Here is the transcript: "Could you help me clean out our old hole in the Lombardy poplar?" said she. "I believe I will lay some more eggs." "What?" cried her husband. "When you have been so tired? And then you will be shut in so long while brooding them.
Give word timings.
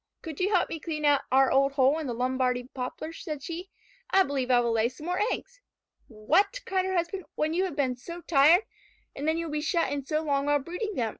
"Could 0.23 0.39
you 0.39 0.51
help 0.51 0.69
me 0.69 0.79
clean 0.79 1.05
out 1.05 1.21
our 1.31 1.51
old 1.51 1.73
hole 1.73 1.99
in 1.99 2.07
the 2.07 2.15
Lombardy 2.15 2.67
poplar?" 2.73 3.13
said 3.13 3.43
she. 3.43 3.69
"I 4.09 4.23
believe 4.23 4.49
I 4.49 4.59
will 4.59 4.71
lay 4.71 4.89
some 4.89 5.05
more 5.05 5.21
eggs." 5.31 5.61
"What?" 6.07 6.59
cried 6.65 6.85
her 6.85 6.95
husband. 6.95 7.25
"When 7.35 7.53
you 7.53 7.65
have 7.65 7.75
been 7.75 7.95
so 7.95 8.21
tired? 8.21 8.63
And 9.15 9.27
then 9.27 9.37
you 9.37 9.45
will 9.45 9.51
be 9.51 9.61
shut 9.61 9.91
in 9.91 10.03
so 10.03 10.23
long 10.23 10.47
while 10.47 10.57
brooding 10.57 10.95
them. 10.95 11.09